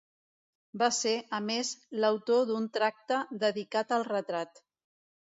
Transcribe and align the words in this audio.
Va 0.81 0.85
ser, 0.99 1.11
a 1.37 1.39
més, 1.49 1.69
l'autor 2.03 2.41
d'un 2.51 2.65
tracta 2.77 3.19
dedicat 3.43 3.93
al 3.99 4.07
retrat. 4.09 4.63